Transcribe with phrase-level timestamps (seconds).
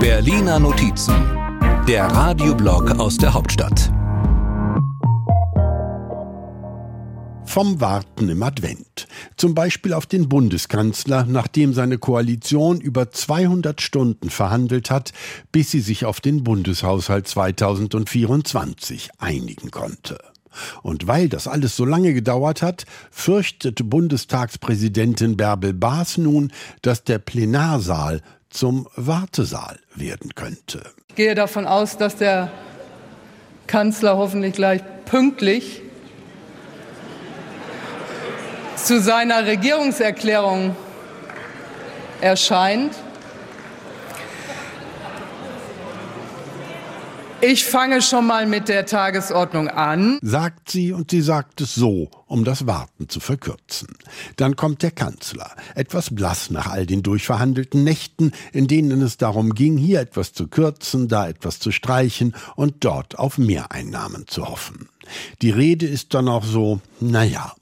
[0.00, 1.14] Berliner Notizen,
[1.86, 3.92] der Radioblog aus der Hauptstadt.
[7.44, 9.06] Vom Warten im Advent.
[9.36, 15.12] Zum Beispiel auf den Bundeskanzler, nachdem seine Koalition über 200 Stunden verhandelt hat,
[15.52, 20.18] bis sie sich auf den Bundeshaushalt 2024 einigen konnte.
[20.82, 26.52] Und weil das alles so lange gedauert hat, fürchtet Bundestagspräsidentin Bärbel Baas nun,
[26.82, 30.82] dass der Plenarsaal zum Wartesaal werden könnte.
[31.08, 32.50] Ich gehe davon aus, dass der
[33.66, 35.82] Kanzler hoffentlich gleich pünktlich
[38.76, 40.74] zu seiner Regierungserklärung
[42.20, 42.94] erscheint.
[47.40, 52.10] Ich fange schon mal mit der Tagesordnung an, sagt sie und sie sagt es so,
[52.26, 53.96] um das Warten zu verkürzen.
[54.34, 59.54] Dann kommt der Kanzler, etwas blass nach all den durchverhandelten Nächten, in denen es darum
[59.54, 64.88] ging, hier etwas zu kürzen, da etwas zu streichen und dort auf Mehreinnahmen zu hoffen.
[65.40, 67.52] Die Rede ist dann auch so, naja,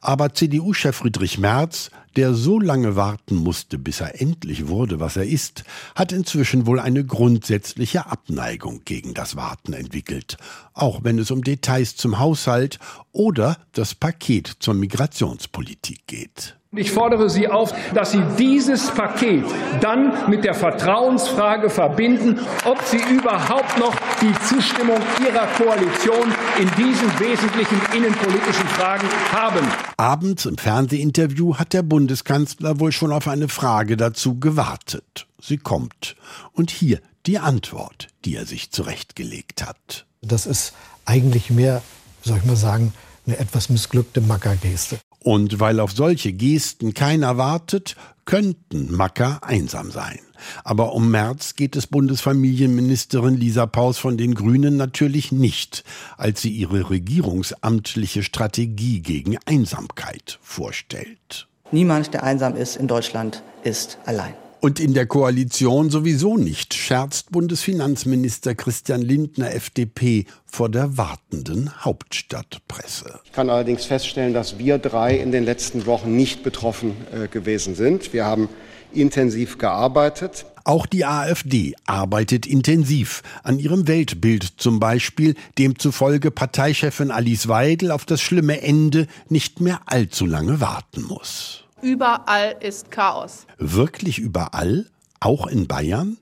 [0.00, 5.26] aber CDU-Chef Friedrich Merz, der so lange warten musste, bis er endlich wurde, was er
[5.26, 10.36] ist, hat inzwischen wohl eine grundsätzliche Abneigung gegen das Warten entwickelt,
[10.74, 12.78] auch wenn es um Details zum Haushalt
[13.12, 16.56] oder das Paket zur Migrationspolitik geht.
[16.76, 19.44] Ich fordere Sie auf, dass Sie dieses Paket
[19.80, 27.18] dann mit der Vertrauensfrage verbinden, ob Sie überhaupt noch die Zustimmung Ihrer Koalition in diesen
[27.18, 29.66] wesentlichen innenpolitischen Fragen haben.
[29.96, 35.26] Abends im Fernsehinterview hat der Bundeskanzler wohl schon auf eine Frage dazu gewartet.
[35.40, 36.16] Sie kommt.
[36.52, 40.06] Und hier die Antwort, die er sich zurechtgelegt hat.
[40.22, 41.82] Das ist eigentlich mehr,
[42.22, 42.92] soll ich mal sagen,
[43.26, 44.98] eine etwas missglückte Mackergeste.
[45.22, 50.20] Und weil auf solche Gesten keiner wartet, könnten Macker einsam sein.
[50.64, 55.84] Aber um März geht es Bundesfamilienministerin Lisa Paus von den Grünen natürlich nicht,
[56.16, 61.48] als sie ihre regierungsamtliche Strategie gegen Einsamkeit vorstellt.
[61.72, 64.34] Niemand, der einsam ist in Deutschland, ist allein.
[64.60, 73.20] Und in der Koalition sowieso nicht, scherzt Bundesfinanzminister Christian Lindner FDP vor der wartenden Hauptstadtpresse.
[73.24, 77.74] Ich kann allerdings feststellen, dass wir drei in den letzten Wochen nicht betroffen äh, gewesen
[77.74, 78.12] sind.
[78.12, 78.50] Wir haben
[78.92, 80.44] intensiv gearbeitet.
[80.64, 88.04] Auch die AfD arbeitet intensiv an ihrem Weltbild zum Beispiel, demzufolge Parteichefin Alice Weidel auf
[88.04, 91.64] das schlimme Ende nicht mehr allzu lange warten muss.
[91.82, 93.46] Überall ist Chaos.
[93.58, 94.86] Wirklich überall?
[95.20, 96.18] Auch in Bayern?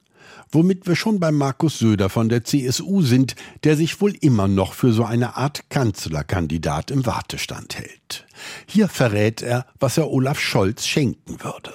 [0.50, 4.72] Womit wir schon bei Markus Söder von der CSU sind, der sich wohl immer noch
[4.72, 8.26] für so eine Art Kanzlerkandidat im Wartestand hält.
[8.66, 11.74] Hier verrät er, was er Olaf Scholz schenken würde.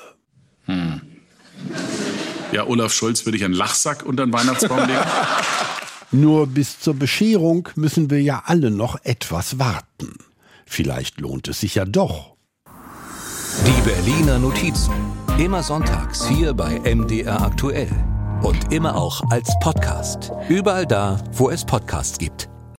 [0.65, 1.01] Hm.
[2.51, 5.00] Ja, Olaf Scholz würde ich einen Lachsack unter den Weihnachtsbaum legen.
[6.11, 10.13] Nur bis zur Bescherung müssen wir ja alle noch etwas warten.
[10.65, 12.32] Vielleicht lohnt es sich ja doch,
[13.61, 14.93] die Berliner Notizen.
[15.37, 17.89] Immer sonntags hier bei MDR aktuell.
[18.41, 20.31] Und immer auch als Podcast.
[20.49, 22.52] Überall da, wo es Podcasts gibt.